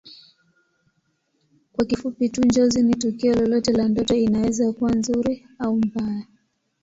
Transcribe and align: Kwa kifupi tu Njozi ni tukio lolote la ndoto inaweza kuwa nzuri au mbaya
Kwa 1.73 1.85
kifupi 1.85 2.29
tu 2.29 2.41
Njozi 2.41 2.83
ni 2.83 2.95
tukio 2.95 3.35
lolote 3.35 3.71
la 3.73 3.87
ndoto 3.87 4.15
inaweza 4.15 4.71
kuwa 4.73 4.91
nzuri 4.91 5.47
au 5.59 5.75
mbaya 5.75 6.25